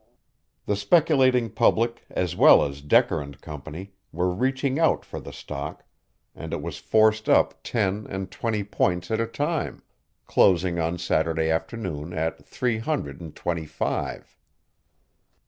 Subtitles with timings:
[0.65, 5.83] The speculating public as well as Decker and Company were reaching out for the stock,
[6.33, 9.83] and it was forced up ten and twenty points at a time,
[10.25, 14.35] closing on Saturday afternoon at three hundred and twenty five.